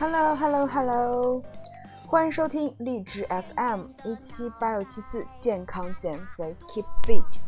[0.00, 1.42] Hello Hello Hello，
[2.06, 7.40] 欢迎收听励志 FM 一七八六七四健康减肥 Keep Fit，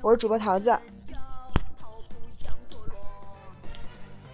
[0.00, 0.74] 我是主播桃子。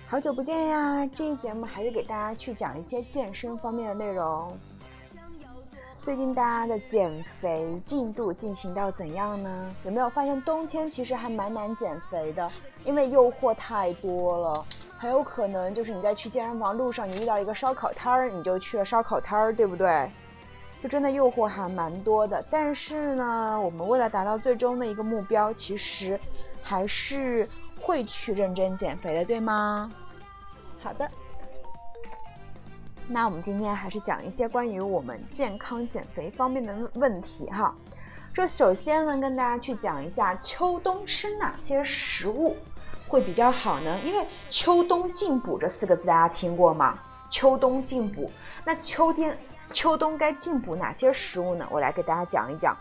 [0.06, 1.04] 好久不见呀！
[1.06, 4.56] 这一节目还是给大家去讲一些健身方面的内容。
[6.02, 9.74] 最近大家的减肥进度进行到怎样呢？
[9.84, 12.48] 有没有发现冬天其实还蛮难减肥的，
[12.84, 14.64] 因为诱惑太多了。
[15.02, 20.08] 很有可能就是你在去健身房路上，你遇到一个烧烤摊儿，你就去了烧烤摊儿，对不对？
[20.78, 22.40] 就真的诱惑还蛮多的。
[22.48, 26.16] 但是呢，我们为了达到最终的一个目标，其实
[26.62, 27.48] 还是
[27.80, 29.90] 会去认真减肥的，对吗？
[30.80, 31.10] 好的。
[33.08, 37.74] 那我们今天还是讲一些关于我们健康减肥方面的问题哈。
[38.32, 42.56] 这首先呢，跟大家去讲一下秋冬吃哪些食物。
[43.12, 46.98] 会比较好呢，因为秋冬进补这四个字大家听过吗？
[47.28, 48.32] 秋冬进补，
[48.64, 49.38] 那秋天
[49.74, 51.68] 秋冬该进补哪些食物呢？
[51.70, 52.74] 我来给大家讲一讲。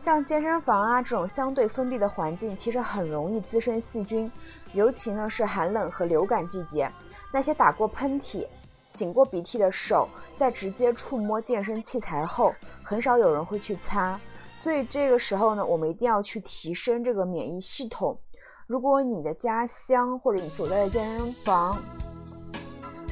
[0.00, 4.28] 像健身房啊这种相对封闭的环境，其实很容易滋生细菌，
[4.72, 6.90] 尤其呢是寒冷和流感季节，
[7.32, 8.44] 那些打过喷嚏、
[8.88, 14.18] 擤过鼻涕的手，在直接触摸健身器材后，很少有人会去擦。
[14.64, 18.18] 所以这个时候呢，我们一定要去提升这个免疫系统。
[18.66, 21.76] 如果你的家乡或者你所在的健身房，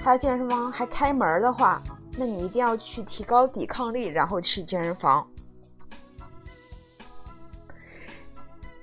[0.03, 1.83] 还有健身房还开门的话，
[2.17, 5.28] 那你一定要去提高抵抗力，然后去健身房。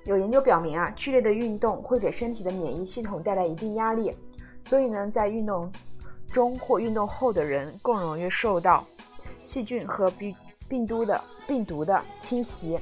[0.03, 4.15] 有研究表明啊，剧烈的运动会给身体的免疫系统带来一定压力，
[4.63, 5.71] 所以呢，在运动
[6.31, 8.85] 中或运动后的人更容易受到
[9.43, 10.35] 细菌和病
[10.69, 11.21] 病毒的。
[11.47, 12.79] 病毒的侵袭，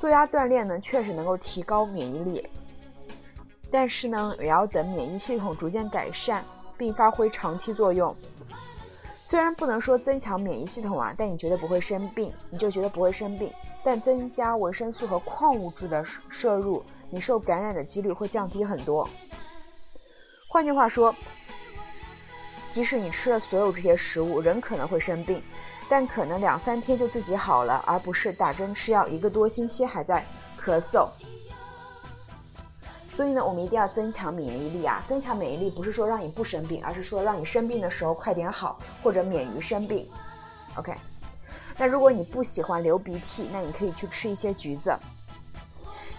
[0.00, 2.44] 多压锻炼呢，确实能够提高免疫力，
[3.70, 6.44] 但是呢，也要等免疫系统逐渐改善
[6.76, 8.12] 并发挥长期作用。
[9.22, 13.52] 虽然不能说增强免疫系统啊，但你绝对不会生病，你就绝对不会生病。
[13.84, 19.08] 但增加维生素和矿物质的摄入，你受感染的几率会降低很多。
[20.48, 21.14] 换句话说，
[22.72, 25.40] 即使你吃了所有这些食物，仍可能会生病。
[25.92, 30.24] 但可能两三天就自己好了，而不是打针吃药一个多星期还在
[30.58, 31.06] 咳嗽。
[33.14, 35.04] 所以呢，我们一定要增强免疫力啊！
[35.06, 40.08] 增强免疫力不是说让你不生病，而是说让你生病的时候快点好，或者免于生病。
[40.76, 40.94] OK，
[41.76, 44.96] 那如果你不喜欢流鼻涕，那你可以去吃一些橘子，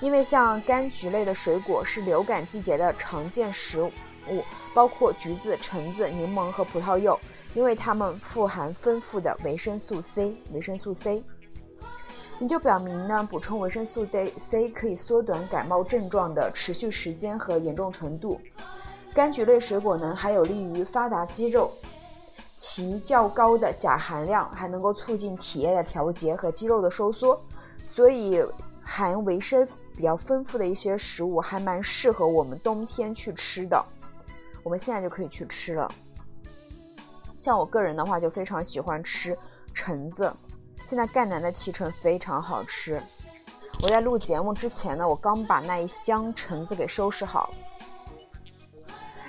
[0.01, 3.91] 因为像柑橘类的水果是流感季节的常见食物
[4.29, 4.43] 物。
[4.73, 7.19] 包括橘子、橙子、柠檬和葡萄柚，
[7.53, 10.35] 因为它们富含丰富的维生素 C。
[10.51, 11.23] 维生素 C，
[12.39, 18.41] 研究表明呢，补充维生素 D、C 可以缩短感冒症状的持续时间和严重程度。
[19.13, 21.71] 柑橘类水果呢，还有利于发达肌肉，
[22.57, 27.39] 其较高的钾含量还能够促进体液的调节和肌肉的收缩，
[27.85, 28.43] 所以
[28.81, 33.85] 含维生比较丰富的一些食物还蛮适合我们冬天去吃的。
[34.63, 35.93] 我们现在就可以去吃了。
[37.37, 39.37] 像我个人的话，就非常喜欢吃
[39.73, 40.33] 橙子。
[40.85, 43.01] 现在赣南的脐橙非常好吃。
[43.81, 47.53] 我在录节目之前呢，我刚把那一箱橙子给收拾好。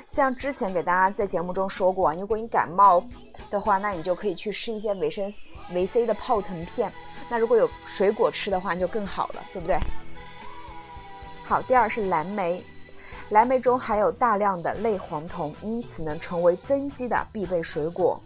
[0.07, 3.05] 像之前给大家在节目中说过，如果你感冒
[3.51, 5.33] 的话，那你就可以去吃一些维生
[5.73, 6.93] 维 C 的泡腾片。
[7.29, 9.77] 那如果有水果吃的话，就更好了，对不对？
[11.43, 12.65] 好，第二是蓝莓。
[13.31, 18.21] 蓝莓中含有大量的类黄酮，因此呢成为增肌的必备水果。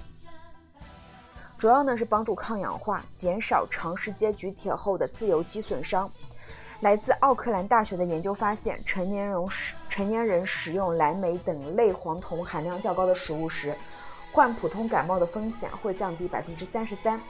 [1.57, 6.11] 主要呢是帮助抗氧化，减少长时间举铁后的自由基损伤。
[6.81, 13.77] 来自奥克兰大学的研究发现，成年人使成年人使用蓝莓等类黄酮含量较高的食物时，
[14.31, 17.21] 患普通感冒的风险会降低百分之三十三。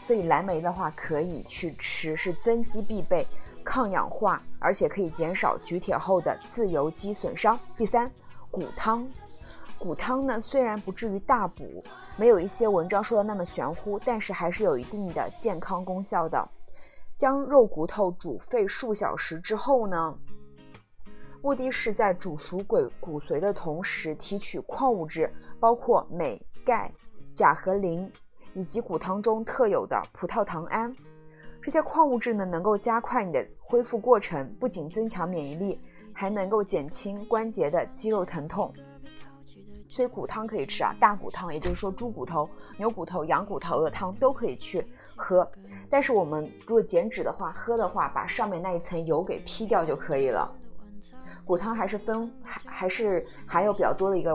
[0.00, 3.26] 所以蓝莓的话可以去吃，是增肌必备。
[3.62, 7.58] 抗氧化，而且可以减少举铁后的自由基损伤。
[7.76, 8.10] 第三，
[8.50, 9.06] 骨汤，
[9.78, 11.82] 骨汤呢虽然不至于大补，
[12.16, 16.48] 没有一些文章说的那么玄乎，但是还是有一定的健康功效的。
[17.16, 20.18] 将肉骨头煮沸数小时之后呢，
[21.40, 26.92] 目的是在煮熟骨骨髓的同时提取矿物质，包括镁、钙、
[27.32, 28.10] 钾和磷，
[28.54, 30.92] 以及骨汤中特有的葡萄糖胺。
[31.62, 35.80] 这些矿物质呢，能够加快你的恢复过程，不仅增强免疫力，
[36.12, 38.74] 还能够减轻关节的肌肉疼痛。
[39.88, 42.48] 所以骨汤可以吃啊，大骨汤，也就是说猪骨头、
[42.78, 45.48] 牛骨头、羊骨头的汤都可以去喝。
[45.88, 50.50] 但是我们如果减脂的话，喝的话，把上面那一层油给劈掉就可以了。
[51.44, 54.34] 骨汤还是分还还是含有比较多的一个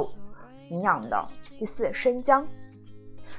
[0.69, 1.27] 营养的。
[1.57, 2.47] 第四，生姜。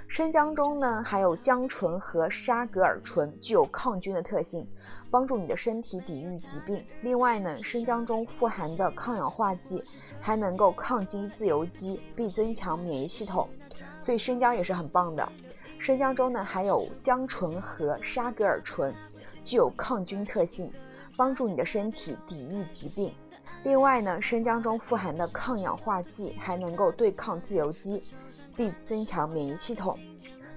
[0.08, 4.66] 生姜中呢含有姜醇和沙格尔醇，具有抗菌的特性，
[5.10, 6.82] 帮助你的身体抵御疾病。
[7.02, 9.84] 另外呢，生姜中富含的抗氧化剂
[10.18, 13.46] 还能够抗击自由基，并增强免疫系统，
[14.00, 15.30] 所以生姜也是很棒的。
[15.78, 18.92] 生姜中呢含有姜醇和沙格尔醇，
[19.44, 20.72] 具有抗菌特性，
[21.18, 23.12] 帮助你的身体抵御疾病。
[23.62, 28.02] 另外呢，生姜中富含的抗氧化剂还能够对抗自由基。
[28.58, 29.96] 并增强免疫系统，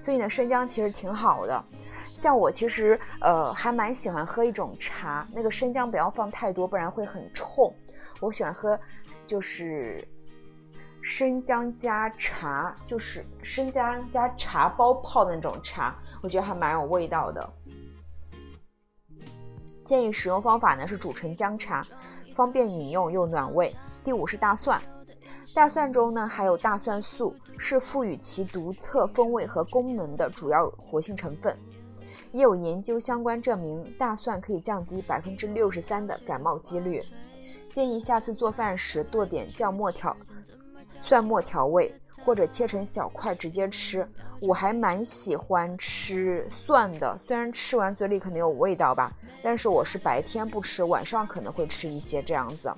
[0.00, 1.64] 所以呢，生姜其实挺好的。
[2.12, 7.72] 像我其实呃还蛮喜欢喝一种茶，那个生姜不要放太多，不然会很冲。
[8.20, 8.78] 我喜欢喝
[9.24, 10.04] 就是
[11.00, 17.52] 生姜加茶，就是生姜加茶包泡的那种茶，我觉得还蛮有味道的。
[19.84, 21.86] 建议使用方法呢是煮成姜茶，
[22.34, 23.74] 方便饮用又暖胃。
[24.02, 24.80] 第五是大蒜。
[25.54, 31.56] 大蒜中呢含有大蒜素，是赋予其独特风味和功能的主要活性成分。
[32.32, 37.02] 也有研究相关证明，大蒜可以降低百分之六十三的感冒几率。
[37.70, 40.16] 建议下次做饭时剁点酱末调
[41.00, 41.94] 蒜末调味，
[42.24, 44.06] 或者切成小块直接吃。
[44.40, 49.12] 我还蛮喜欢吃蒜的，虽然吃完嘴里可能有味道吧，
[49.42, 52.72] 但是我是白天不吃，晚上可能会吃一些这样子。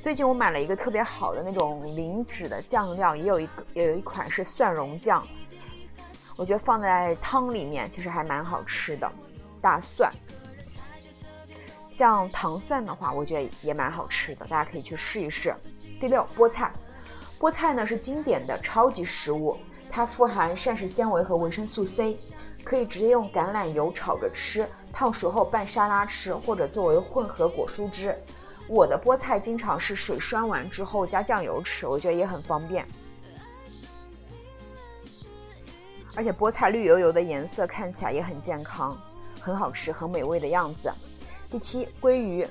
[0.00, 5.26] 最近我买了一个特别好的那种零脂的酱料，也有一个也有一款是蒜蓉酱，
[6.36, 9.10] 我觉得放在汤里面其实还蛮好吃的。
[9.60, 10.10] 大蒜，
[11.90, 15.52] 像糖蒜的话，我觉得也蛮好吃的，大家可以去试一试。
[16.00, 16.72] 第六，菠菜，
[17.40, 19.58] 菠菜呢是经典的超级食物，
[19.90, 22.16] 它富含膳食纤维和维生素 C，
[22.62, 28.16] 可以直接用橄榄油炒着吃，烫熟后拌沙拉吃，或者作为混合果蔬汁。
[28.68, 32.86] 我的菠菜经常是水涮完之后加酱油吃，我觉得也很方便。
[36.14, 39.00] 而且菠菜绿油油的颜色看起来也很健康，
[39.40, 40.92] 很好吃，很美味的样子。
[41.48, 42.46] 第七，鲑鱼，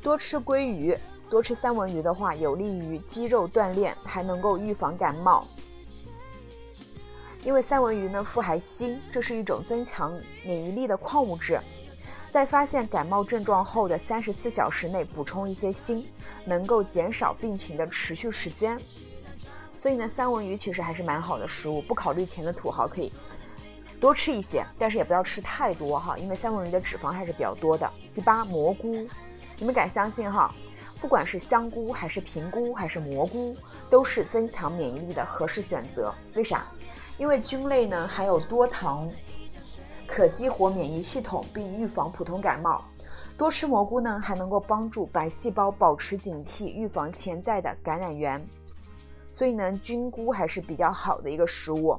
[0.00, 0.96] 多吃鲑鱼，
[1.28, 5.44] 多吃三文鱼的话，有利于肌肉锻炼，还能够预防感冒。
[7.42, 10.12] 因为三文鱼呢富含锌，这是一种增强
[10.44, 11.58] 免疫力的矿物质。
[12.30, 16.06] 在发现感冒症状后的三十四小时内补充一些锌，
[16.44, 18.78] 能够减少病情的持续时间。
[19.74, 21.80] 所以呢，三文鱼其实还是蛮好的食物。
[21.82, 23.10] 不考虑钱的土豪可以
[23.98, 27.90] 多吃一些，但是也不要吃太多哈，因为三文鱼的脂肪还是比较多的。
[28.14, 29.08] 第八，蘑菇，
[29.58, 30.52] 你们敢相信哈？
[31.00, 33.56] 不管是香菇还是平菇还是蘑菇，
[33.88, 36.12] 都是增强免疫力的合适选择。
[36.34, 36.66] 为啥？
[37.16, 39.10] 因为菌类呢含有多糖。
[40.06, 42.82] 可激活免疫系统并预防普通感冒，
[43.36, 48.44] 多吃蘑菇呢，还能够帮助白细胞保持警惕，预防潜在的感染源。
[49.30, 51.98] 所以呢，菌菇还是比较好的一个食物。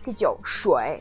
[0.00, 1.00] 第九，水，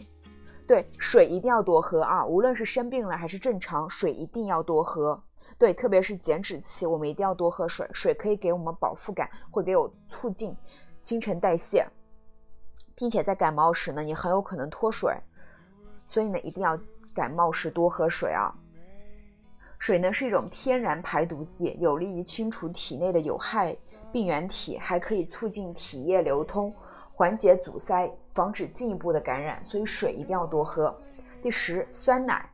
[0.68, 2.26] 对，水一定要多喝啊！
[2.26, 5.22] 无论是生病了还是正常，水一定要多喝。
[5.60, 7.88] 对，特别是减脂期，我们一定要多喝水。
[7.94, 10.56] 水可以给我们饱腹感，会给我促进
[11.00, 11.88] 新陈代谢，
[12.96, 15.16] 并且在感冒时呢，你很有可能脱水。
[16.08, 16.80] 所以呢，一定要
[17.14, 18.50] 感冒时多喝水啊。
[19.78, 23.76] 水呢是一种天然排毒剂，有利于清除体内的有害
[24.12, 26.74] 病原体，还可以促进体液流通，
[27.14, 29.64] 缓解阻塞，防止进一步的感染。
[29.66, 30.98] 所以水一定要多喝。
[31.42, 32.50] 第十，酸奶。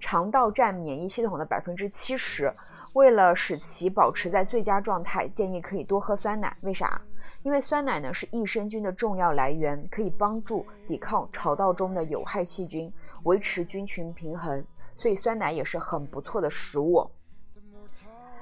[0.00, 2.50] 肠道占免疫系统的百分之七十，
[2.94, 6.56] 为了使其保持在最佳状态，建议可以多喝酸奶。
[6.62, 7.00] 为啥？
[7.42, 17.10] 因为酸奶呢是益生菌的重要来源，可以帮助抵抗肠道中的有害细菌，维持菌群平衡，所以酸奶也是很不错的食物。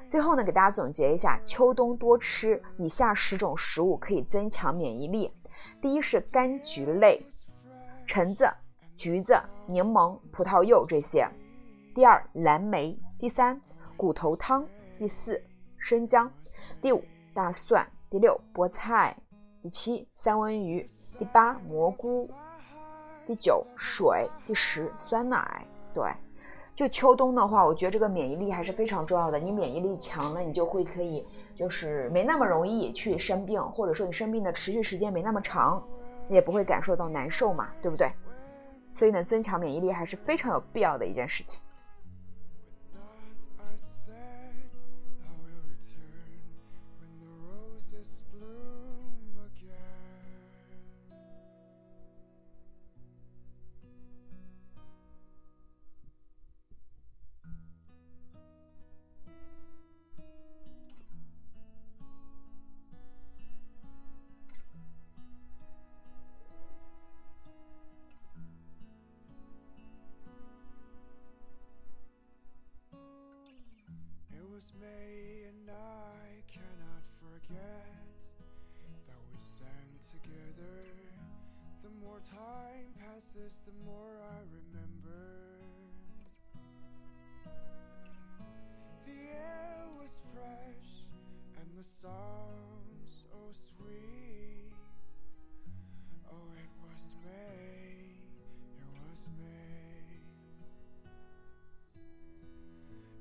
[0.09, 5.31] 最后呢，给大家总结一下，秋冬多吃以下十种食物可以增强免疫力：
[5.81, 7.25] 第一是柑橘类，
[8.07, 8.51] 橙子、
[8.97, 11.29] 橘子、柠檬、葡萄柚这些；
[11.95, 13.61] 第二蓝莓；第三
[13.97, 14.65] 骨头汤；
[14.97, 15.41] 第四
[15.77, 16.27] 生姜；
[16.81, 17.05] 第五
[17.35, 17.87] 大蒜。
[18.11, 19.15] 第六，菠菜；
[19.63, 20.83] 第七，三文鱼；
[21.19, 22.27] 第八，蘑菇；
[23.27, 25.67] 第九，水；第十，酸奶。
[25.93, 26.05] 对，
[26.75, 29.39] 就秋冬的话，我觉得这个免疫力还是非常重要的。
[29.39, 35.87] 你免疫力强了，你就会可以，就是没那么容易去生病，或者说你生病的持续时间没那么长，
[36.29, 38.11] 你也不会感受到难受嘛，对不对？
[38.95, 41.63] 所以呢，增强免疫力还是非常有必要的一件事情。
[83.19, 85.27] The more I remember.
[89.05, 90.91] The air was fresh
[91.59, 92.79] and the song
[93.25, 93.39] so
[93.75, 94.73] sweet.
[96.31, 98.15] Oh, it was May,
[98.79, 100.21] it was May.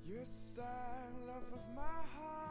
[0.07, 2.46] You sang love of my heart,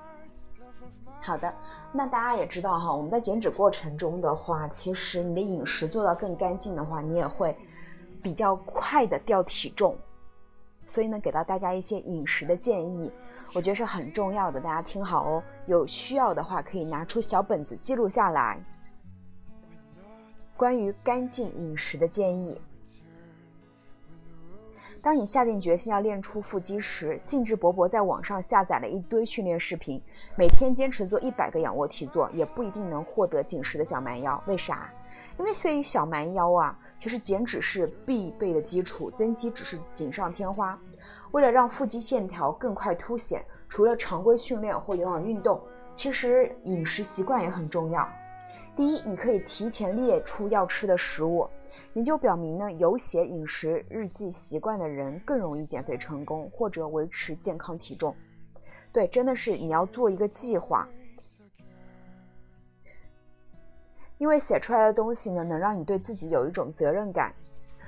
[1.21, 1.53] 好的，
[1.93, 7.57] 那大家也知道哈，我们在减脂过程中的话，其实你的饮食做到更干净的话，你也会
[8.23, 9.97] 比较快的掉体重。
[10.87, 13.11] 所以呢，给到大家一些饮食的建议，
[13.55, 15.43] 我觉得是很重要的，大家听好哦。
[15.67, 18.65] 有需要的话，可以拿出小本子记录下来。
[20.57, 22.61] 关于干净饮食的建议，
[25.03, 30.01] 当你下定决心要练出腹肌时，兴致勃勃在网上下载了一堆训练视频，
[30.37, 34.43] 每天坚持做一百个仰卧起坐，也不一定能获得紧实的小蛮腰。
[34.47, 34.93] 为啥？
[35.39, 40.79] 因为对于小蛮腰啊，其实减脂是必备的基础，增肌只是锦上添花。
[41.33, 45.61] 为了让腹肌线条更快凸显，除了常规训练或有氧运动，
[45.93, 48.09] 其实饮食习惯也很重要。
[48.75, 51.49] 第一，你可以提前列出要吃的食物。
[51.95, 58.15] 研究表明呢，有写饮食日记习惯的人更容易减肥成功，或者维持健康体重。
[58.93, 60.89] 对，真的是你要做一个计划，
[64.19, 67.35] 因为写出来的东西呢，能让你对自己有一种责任感。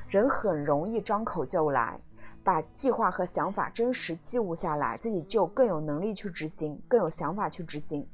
[0.09, 2.01] 人很容易张口就来，
[2.43, 8.07] 把计划和想法真实记录下来，自己就更有能力去执行，更有想法去执行。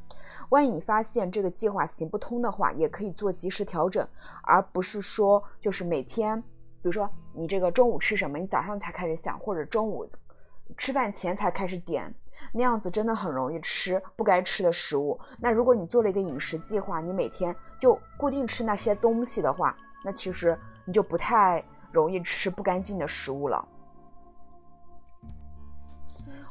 [0.54, 4.06] 万一你发现这个计划行不通的话，也可以做及时调整，
[4.44, 10.08] 而不是说就是每天，比如说你这个中午吃什么，你早上才开始想，或者中午
[10.76, 12.14] 吃饭前才开始点，
[12.52, 15.18] 那样子真的很容易吃不该吃的食物。
[15.40, 23.66] 那如果你做了一个饮食计划，你每天就固定吃那些东西的话，那其实你就不太容易吃不干净的食物了。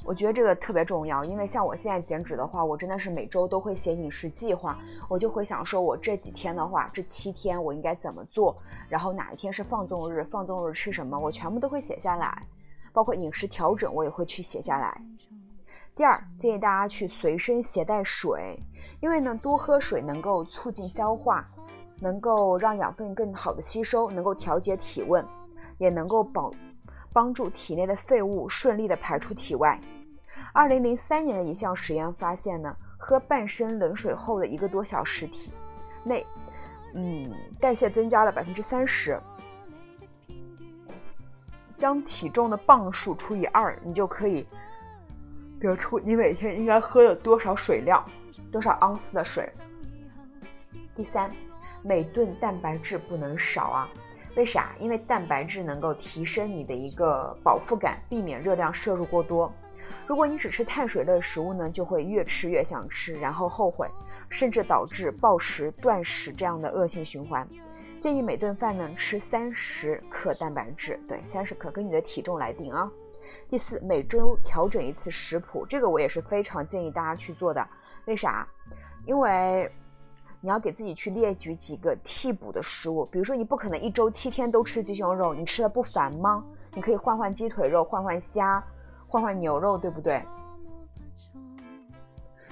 [0.05, 4.77] 我觉得这个特别重要，因为像我现在减脂的话，我真的是每周都会写饮食计划，
[5.09, 8.55] 我就会想说，我这几天的话，这七天我应该怎么做，
[8.89, 12.45] 然后哪一天是放纵日，放纵日吃什么，我全部都会写下来，
[12.91, 15.01] 包括饮食调整，我也会去写下来。
[15.95, 18.59] 第二，建议大家去随身携带水，
[18.99, 21.47] 因为呢，多喝水能够促进消化，
[22.01, 25.25] 能够让养分更好的吸收，能够调节体温，
[25.77, 26.51] 也能够保
[27.13, 29.79] 帮助体内的废物顺利的排出体外。
[30.51, 35.53] 二零零三年的一项实验发现呢，喝半升冷水后的一个多小时体
[36.03, 36.25] 内，
[36.93, 39.19] 嗯，代谢增加了百分之三十。
[41.75, 44.45] 将体重的磅数除以二，你就可以
[45.59, 48.05] 得出你每天应该喝了多少水量，
[48.51, 49.51] 多少盎司的水。
[50.95, 51.29] 第三，
[51.81, 53.89] 每顿蛋白质不能少啊。
[54.35, 54.75] 为啥？
[54.79, 59.51] 因为蛋白质能够提升你的一个饱腹感，避免热量摄入过多。
[60.07, 63.87] 如果你只吃碳水类食物呢，就会越吃越想吃，然后后悔，
[64.29, 67.47] 甚至导致暴食、断食这样的恶性循环。
[67.99, 72.91] 建议每顿饭呢吃三十克蛋白质，对，三十克，跟你的体重来定啊。
[73.47, 77.65] 第四，每周调整一次食谱，这个我也是非常建议大家去做的。
[78.05, 78.47] 为啥？
[79.05, 79.71] 因为
[80.45, 86.43] 你要给自己去列举几个替补的食物，比如说你不可能一周七天都吃鸡胸肉，你吃了不烦吗？
[86.75, 88.61] 你可以换换鸡腿肉，换换虾。
[89.07, 90.21] 换换牛肉，对不对？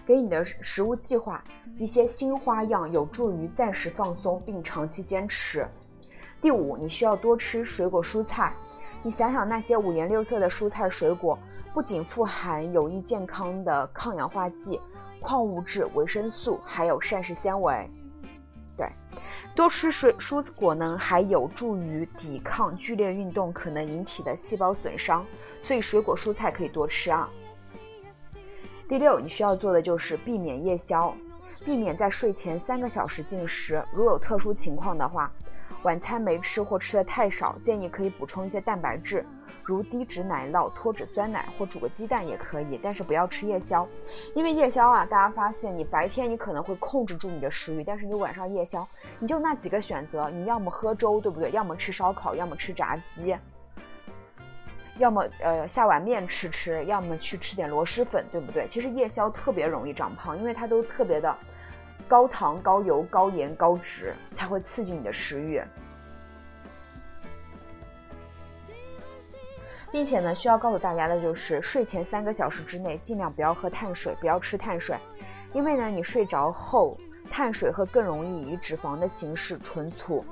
[0.05, 1.43] 给你的食物计划
[1.77, 5.67] 一些新花样，有助于暂时放松并长期坚持。
[6.39, 8.55] 第五，你需要多吃水果蔬菜。
[9.03, 11.37] 你想想那些五颜六色的蔬菜水果，
[11.73, 14.79] 不仅富含有益健康的抗氧化剂、
[15.21, 17.89] 矿物质、维生素，还有膳食纤维。
[18.75, 18.89] 对，
[19.55, 25.23] 多吃水蔬果呢，还有助于抵抗剧烈运动可能引起的细胞损伤。
[25.61, 27.29] 所以水果蔬菜可以多吃啊。
[28.89, 31.15] 第六，你需要做的就是避免夜宵，
[31.63, 33.81] 避免在睡前三个小时进食。
[33.93, 35.31] 如有特殊情况的话，
[35.83, 39.23] 晚餐没吃或吃的太少，建议可以补充一些蛋白质，
[39.63, 42.79] 如低脂奶酪、脱脂酸奶或煮个鸡蛋也可以。
[42.81, 43.87] 但是不要吃夜宵，
[44.35, 48.87] 因为夜宵啊，大家发现你白天你可能会控制住你的食欲，但是你晚上夜宵，
[49.19, 51.51] 你就那几个选择，你要么喝粥，对不对？
[51.51, 53.35] 要么吃烧烤，要么吃炸鸡。
[54.97, 58.67] 要么呃下碗面吃吃，要么去吃点螺蛳粉，对不对？
[58.67, 61.35] 其实夜宵特别容易长胖，因为它都特别的
[62.07, 65.61] 高糖、高油、高盐、高脂，才会刺激你的食欲。
[69.91, 74.97] 并且呢，需要告诉大家的就是，睡前三个小时之内尽量不要喝碳水，不要吃碳水，
[75.53, 76.97] 因为呢，你睡着后，
[77.29, 80.23] 碳水会更容易以脂肪的形式存储。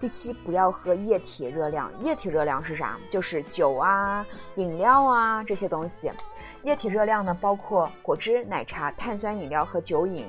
[0.00, 1.88] 第七，不要喝液体热量。
[2.00, 2.98] 液体热量是啥？
[3.08, 6.10] 就是酒啊、饮料啊这些东西。
[6.62, 10.26] 液体热量呢，包括果汁、奶茶、碳酸饮料和酒饮。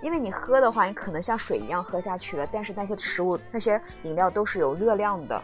[0.00, 5.42] 因为你喝的话，你可能像水一样喝下去了，但是那些食物、那些饮料都是有热量的。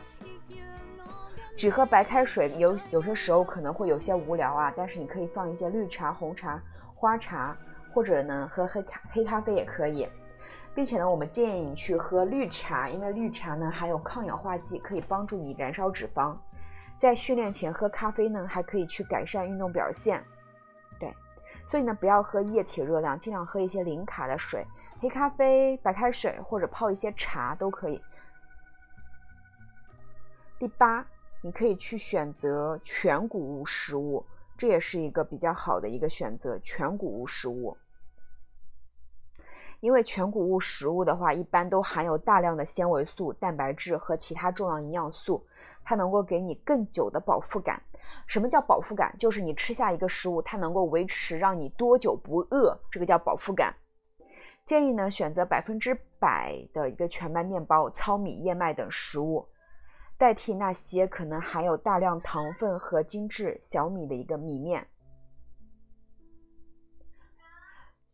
[1.61, 6.59] 只喝白开水有有些时候可能会有些无聊啊，但是你可以放一些绿茶、红茶、
[6.95, 7.55] 花茶，
[7.93, 10.09] 或者呢喝黑咖黑咖啡也可以。
[10.75, 16.35] 并且呢，我们建议你去喝绿茶，因为绿茶呢含有抗氧化剂，可以帮助你燃烧脂肪。
[16.97, 20.25] 在训练前喝咖啡呢，还可以去改善运动表现。
[20.99, 21.14] 对，
[21.67, 24.67] 所以呢，不要喝液体热量，尽量喝一些零卡的水，
[24.99, 28.02] 黑咖啡、白开水或者泡一些茶都可以。
[30.59, 31.07] 第八，
[31.42, 34.25] 你可以去选择全谷物食物，
[34.59, 37.76] 这也是一个比较好的一个选择，全谷物食物。
[39.80, 45.42] 因为全谷物食物的话，一般都含有大量的纤维素、蛋白质和其他重要营养素，
[45.82, 47.82] 它能够给你更久的饱腹感。
[48.26, 49.16] 什么叫饱腹感？
[49.18, 53.75] 就是你吃下一个食物，它能够维持让你多久不饿，这个叫饱腹感。
[54.66, 59.49] 建议呢选择百分之百的一个全麦面包、糙米、燕麦等食物，
[60.21, 64.87] 代替那些可能含有大量糖分和精致小米的一个米面。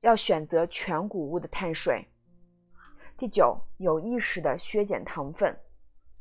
[0.03, 2.07] 要选择全谷物的碳水。
[3.17, 5.59] 第九，有意识的削减糖分，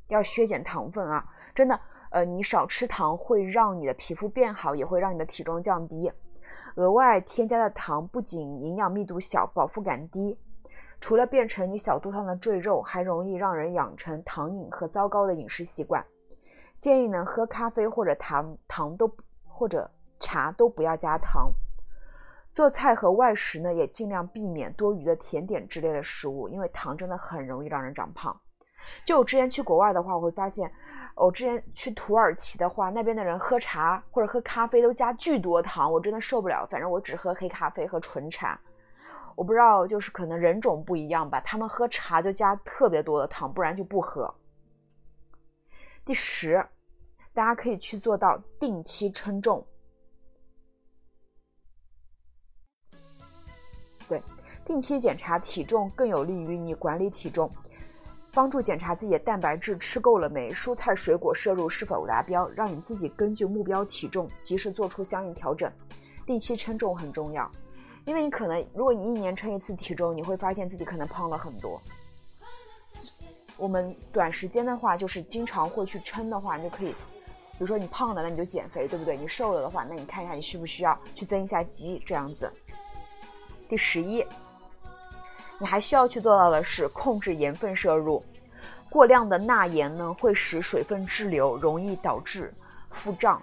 [0.07, 1.23] 要削减糖分啊！
[1.53, 6.11] 真的，呃，你少吃糖会让你的皮肤变好，也会让你的体重降低。
[6.77, 10.35] 额外添加的糖不仅营养密度小，饱腹感低，
[11.05, 16.03] 除了变成你小肚上的赘肉，还容易让人养成糖瘾和糟糕的饮食习惯。
[16.79, 19.87] 建议呢，喝咖啡或者糖糖都或者
[20.19, 21.51] 茶都不要加糖。
[22.51, 28.35] 做菜和外食呢，也尽量避免多余的甜点之类的食物，因为糖真的很容易让人长胖。
[29.05, 30.71] 就我之前去国外的话，我会发现，
[31.13, 36.65] 我之前去土耳其的话，那边的人喝茶或者喝咖啡都加巨多糖，我真的受不了。
[36.65, 38.59] 反正我只喝黑咖啡和纯茶。
[39.35, 44.33] 我不知道，就是可能人种不一样吧，他们喝茶就加特别多的糖，不然就不喝。
[46.05, 46.65] 第十，
[47.33, 49.65] 大家可以去做到定期称重。
[54.07, 54.21] 对，
[54.63, 57.51] 定期检查体重更有利于你管理体重，
[58.31, 65.71] 帮助检查自己的蛋白质吃够了没，蔬菜水果摄入是否达标，让你自己根据目标体重及时做出相应调整。
[66.25, 67.51] 定期称重很重要，
[68.05, 71.81] 因为你可能如果你一年称一次体重，你会发现自己可能胖了很多。
[73.57, 79.17] 我们短时间的话，就是经常会去称的话，你就可以，比如说你胖了，那你就减肥，对不对？
[79.17, 82.51] 你瘦了的话，那你看一下你需不需要去增一下肌，这样子。
[83.67, 84.23] 第十一，
[85.57, 88.23] 你还需要去做到的是控制盐分摄入。
[88.87, 92.53] 过量的钠盐呢，会使水分滞留，容易导致
[92.91, 93.41] 腹胀，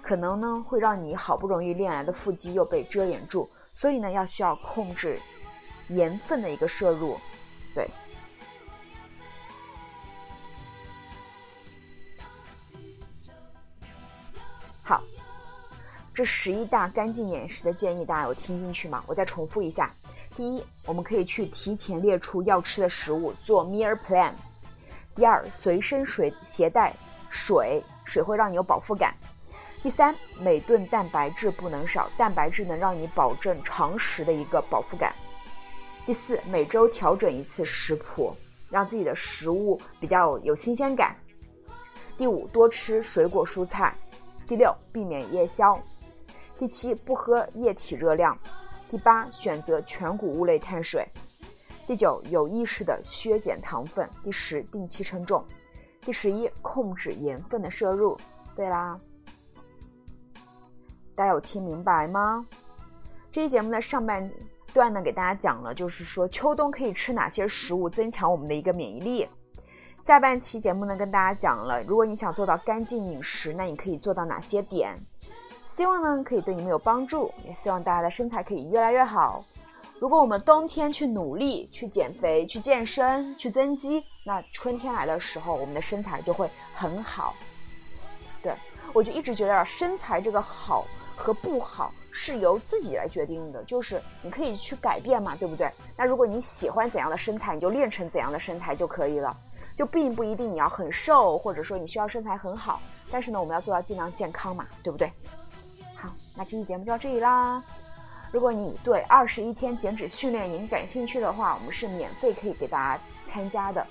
[0.00, 3.48] 可能呢会让你好不容易练来的腹肌又被遮掩住。
[3.76, 5.20] 所以呢，要需要控制
[5.88, 7.20] 盐分的一个摄入。
[7.74, 7.86] 对，
[14.82, 15.02] 好。
[16.14, 19.04] 这十一大干净饮食的建议，大家有听进去吗？
[19.06, 19.94] 我再重复一下：
[20.34, 24.32] 第一，我们可以去提前列出要吃的食物，做 meal plan；
[25.14, 26.96] 第二，随身水携带
[27.28, 29.12] 水，水会让你有饱腹感；
[29.86, 35.12] 第三，每顿蛋白质不能少，蛋白质能让你保证长时的一个饱腹感；
[36.04, 38.34] 第四，每周调整一次食谱，
[38.68, 41.14] 让自己的食物比较有新鲜感；
[42.18, 43.94] 第五，多吃水果蔬菜；
[44.44, 45.80] 第六，避免夜宵。
[46.58, 48.36] 第七，不喝液体热量；
[48.90, 51.04] 第八，选择全谷物类碳水；
[51.86, 55.44] 第九，有意识的削减糖分；第十，定期称重；
[56.00, 58.18] 第十一，控制盐分的摄入。
[58.56, 58.98] 对啦，
[61.16, 62.46] 大家有听明白吗？
[63.32, 64.30] 这期节目的上半
[64.74, 69.26] 段呢，给大家讲了，就是说秋冬可以吃哪些食物增强我们的一个免疫力。
[69.98, 74.94] 下半期节目呢，跟大家讲了，如果你想做到干净饮食，那你可以做到哪些点？
[75.64, 79.42] 希望呢可以对你们有帮助，也希望大家的身材可以越来越好。
[79.98, 87.34] 如果我们冬天去努力、去减肥、去健身、去增肌，那春天来的时候，我们的身材就会很好。
[88.42, 88.52] 对
[88.92, 90.84] 我就一直觉得身材这个好
[91.16, 95.68] 和不好是由自己来决定的，就是你可以去改变嘛，对不对？
[95.96, 99.36] 那如果你喜欢怎样的身材，你就练成怎样的身材就可以了。
[99.74, 105.10] 就并不一定你要很瘦，或者说你需要身材很好，但是呢，我们要做到尽量健康嘛，对不对？
[105.94, 107.62] 好，那这期节目就到这里啦。
[108.30, 113.84] 如果你对二十一天减脂训练营感兴趣的话，我们是免费可以给大家参加的，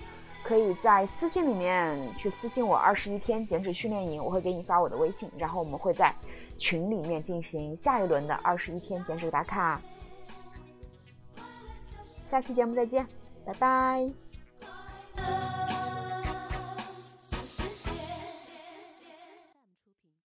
[0.44, 6.14] 可以在私信里面去私信我二十一天减脂训练营，我会给你发我的微信，然后我们会在
[6.58, 9.82] 群里面进行下一轮的二十一天减脂打卡。
[12.22, 13.08] 下期节目再见，
[13.46, 14.25] 拜拜。